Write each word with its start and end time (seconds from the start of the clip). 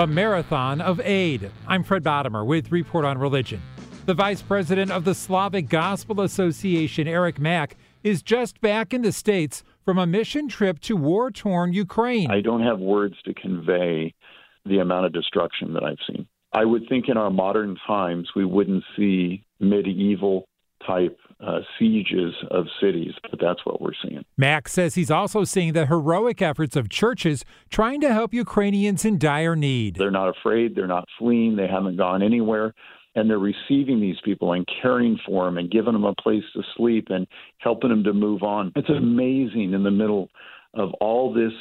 A 0.00 0.06
marathon 0.06 0.80
of 0.80 0.98
aid. 1.00 1.50
I'm 1.68 1.84
Fred 1.84 2.02
Bottomer 2.02 2.46
with 2.46 2.72
Report 2.72 3.04
on 3.04 3.18
Religion. 3.18 3.60
The 4.06 4.14
vice 4.14 4.40
president 4.40 4.90
of 4.90 5.04
the 5.04 5.14
Slavic 5.14 5.68
Gospel 5.68 6.22
Association, 6.22 7.06
Eric 7.06 7.38
Mack, 7.38 7.76
is 8.02 8.22
just 8.22 8.62
back 8.62 8.94
in 8.94 9.02
the 9.02 9.12
States 9.12 9.62
from 9.84 9.98
a 9.98 10.06
mission 10.06 10.48
trip 10.48 10.80
to 10.80 10.96
war 10.96 11.30
torn 11.30 11.74
Ukraine. 11.74 12.30
I 12.30 12.40
don't 12.40 12.62
have 12.62 12.78
words 12.78 13.16
to 13.26 13.34
convey 13.34 14.14
the 14.64 14.78
amount 14.78 15.04
of 15.04 15.12
destruction 15.12 15.74
that 15.74 15.84
I've 15.84 15.98
seen. 16.08 16.26
I 16.54 16.64
would 16.64 16.88
think 16.88 17.10
in 17.10 17.18
our 17.18 17.30
modern 17.30 17.76
times 17.86 18.30
we 18.34 18.46
wouldn't 18.46 18.84
see 18.96 19.44
medieval 19.60 20.48
type 20.90 21.16
uh, 21.40 21.60
sieges 21.78 22.34
of 22.50 22.66
cities, 22.80 23.12
but 23.30 23.40
that's 23.40 23.64
what 23.64 23.80
we're 23.80 23.92
seeing. 24.02 24.24
Mack 24.36 24.68
says 24.68 24.94
he's 24.94 25.10
also 25.10 25.44
seeing 25.44 25.72
the 25.72 25.86
heroic 25.86 26.42
efforts 26.42 26.76
of 26.76 26.88
churches 26.88 27.44
trying 27.70 28.00
to 28.00 28.12
help 28.12 28.34
Ukrainians 28.34 29.04
in 29.04 29.18
dire 29.18 29.56
need. 29.56 29.96
They're 29.96 30.10
not 30.10 30.28
afraid, 30.28 30.74
they're 30.74 30.86
not 30.86 31.06
fleeing, 31.18 31.56
they 31.56 31.68
haven't 31.68 31.96
gone 31.96 32.22
anywhere. 32.22 32.74
And 33.16 33.28
they're 33.28 33.38
receiving 33.38 34.00
these 34.00 34.18
people 34.24 34.52
and 34.52 34.64
caring 34.80 35.18
for 35.26 35.44
them 35.44 35.58
and 35.58 35.68
giving 35.68 35.94
them 35.94 36.04
a 36.04 36.14
place 36.14 36.44
to 36.54 36.62
sleep 36.76 37.08
and 37.10 37.26
helping 37.58 37.90
them 37.90 38.04
to 38.04 38.12
move 38.12 38.44
on. 38.44 38.72
It's 38.76 38.88
amazing 38.88 39.72
in 39.72 39.82
the 39.82 39.90
middle 39.90 40.28
of 40.74 40.90
all 41.00 41.34
this 41.34 41.52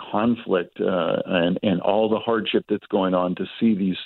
conflict 0.00 0.80
uh, 0.80 1.16
and 1.26 1.58
and 1.62 1.80
all 1.82 2.08
the 2.08 2.18
hardship 2.18 2.64
that's 2.68 2.86
going 2.86 3.14
on 3.14 3.34
to 3.34 3.44
see 3.60 3.74
these 3.74 3.96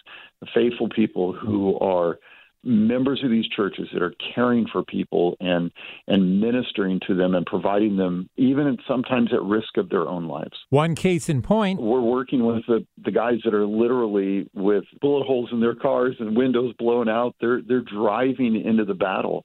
faithful 0.54 0.88
people 0.88 1.32
who 1.32 1.78
are 1.78 2.18
members 2.62 3.22
of 3.24 3.30
these 3.30 3.46
churches 3.48 3.88
that 3.92 4.02
are 4.02 4.14
caring 4.34 4.66
for 4.70 4.82
people 4.84 5.36
and 5.40 5.70
and 6.06 6.40
ministering 6.40 7.00
to 7.06 7.14
them 7.14 7.34
and 7.34 7.46
providing 7.46 7.96
them 7.96 8.28
even 8.36 8.76
sometimes 8.86 9.32
at 9.32 9.42
risk 9.42 9.76
of 9.76 9.88
their 9.88 10.08
own 10.08 10.26
lives. 10.26 10.56
One 10.68 10.94
case 10.94 11.28
in 11.28 11.42
point, 11.42 11.80
we're 11.80 12.00
working 12.00 12.44
with 12.44 12.66
the, 12.66 12.86
the 13.02 13.10
guys 13.10 13.38
that 13.44 13.54
are 13.54 13.66
literally 13.66 14.48
with 14.54 14.84
bullet 15.00 15.26
holes 15.26 15.48
in 15.52 15.60
their 15.60 15.74
cars 15.74 16.16
and 16.20 16.36
windows 16.36 16.74
blown 16.78 17.08
out. 17.08 17.34
They're 17.40 17.62
they're 17.66 17.80
driving 17.80 18.60
into 18.64 18.84
the 18.84 18.94
battle. 18.94 19.44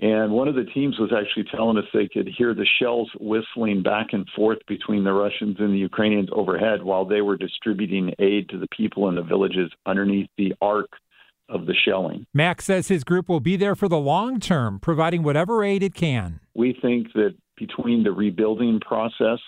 And 0.00 0.32
one 0.32 0.48
of 0.48 0.56
the 0.56 0.64
teams 0.64 0.98
was 0.98 1.12
actually 1.16 1.44
telling 1.54 1.78
us 1.78 1.84
they 1.94 2.08
could 2.08 2.28
hear 2.36 2.54
the 2.54 2.66
shells 2.80 3.08
whistling 3.20 3.84
back 3.84 4.08
and 4.12 4.26
forth 4.34 4.58
between 4.66 5.04
the 5.04 5.12
Russians 5.12 5.58
and 5.60 5.72
the 5.72 5.78
Ukrainians 5.78 6.28
overhead 6.32 6.82
while 6.82 7.04
they 7.04 7.20
were 7.20 7.36
distributing 7.36 8.12
aid 8.18 8.48
to 8.48 8.58
the 8.58 8.66
people 8.76 9.08
in 9.08 9.14
the 9.14 9.22
villages 9.22 9.70
underneath 9.86 10.28
the 10.36 10.54
arc 10.60 10.90
of 11.48 11.66
the 11.66 11.74
shelling. 11.74 12.26
Mack 12.32 12.62
says 12.62 12.88
his 12.88 13.04
group 13.04 13.28
will 13.28 13.40
be 13.40 13.56
there 13.56 13.74
for 13.74 13.88
the 13.88 13.98
long 13.98 14.40
term, 14.40 14.78
providing 14.80 15.22
whatever 15.22 15.62
aid 15.64 15.82
it 15.82 15.94
can. 15.94 16.40
We 16.54 16.76
think 16.80 17.12
that 17.14 17.34
between 17.56 18.02
the 18.02 18.12
rebuilding 18.12 18.80
process 18.80 19.38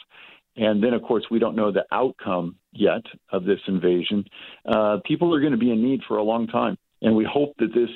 and 0.57 0.83
then, 0.83 0.95
of 0.95 1.03
course, 1.03 1.25
we 1.31 1.39
don't 1.39 1.57
know 1.57 1.73
the 1.73 1.85
outcome 1.91 2.57
yet 2.73 3.03
of 3.33 3.45
this 3.45 3.59
invasion, 3.67 4.25
uh, 4.67 4.99
people 5.05 5.35
are 5.35 5.41
going 5.41 5.53
to 5.53 5.59
be 5.59 5.73
in 5.73 5.83
need 5.83 6.01
for 6.07 6.19
a 6.19 6.23
long 6.23 6.47
time. 6.47 6.77
And 7.03 7.17
we 7.17 7.27
hope 7.31 7.55
that 7.59 7.75
this 7.75 7.91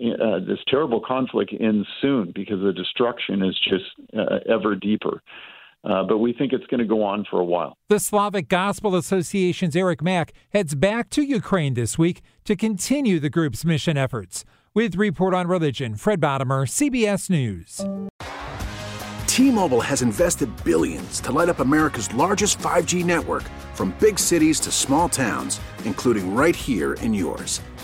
uh, 0.00 0.40
this 0.40 0.58
terrible 0.66 1.00
conflict 1.00 1.54
ends 1.60 1.86
soon 2.02 2.32
because 2.34 2.60
the 2.60 2.72
destruction 2.72 3.44
is 3.44 3.56
just 3.62 3.84
uh, 4.18 4.40
ever 4.52 4.74
deeper. 4.74 5.22
Uh, 5.84 6.02
but 6.02 6.18
we 6.18 6.32
think 6.32 6.52
it's 6.52 6.66
going 6.66 6.80
to 6.80 6.86
go 6.86 7.02
on 7.02 7.26
for 7.30 7.40
a 7.40 7.44
while. 7.44 7.76
The 7.88 8.00
Slavic 8.00 8.48
Gospel 8.48 8.96
Association's 8.96 9.76
Eric 9.76 10.02
Mack 10.02 10.32
heads 10.50 10.74
back 10.74 11.10
to 11.10 11.22
Ukraine 11.22 11.74
this 11.74 11.98
week 11.98 12.22
to 12.44 12.56
continue 12.56 13.20
the 13.20 13.30
group's 13.30 13.64
mission 13.64 13.96
efforts. 13.96 14.44
With 14.72 14.96
Report 14.96 15.34
on 15.34 15.46
Religion, 15.46 15.94
Fred 15.94 16.20
Bottomer, 16.20 16.66
CBS 16.66 17.30
News. 17.30 17.84
T-Mobile 19.26 19.80
has 19.80 20.00
invested 20.00 20.48
billions 20.64 21.20
to 21.20 21.32
light 21.32 21.48
up 21.48 21.58
America's 21.58 22.12
largest 22.14 22.58
5G 22.58 23.04
network 23.04 23.42
from 23.74 23.92
big 23.98 24.18
cities 24.18 24.60
to 24.60 24.70
small 24.70 25.08
towns, 25.08 25.60
including 25.84 26.34
right 26.34 26.54
here 26.54 26.94
in 26.94 27.12
yours. 27.12 27.60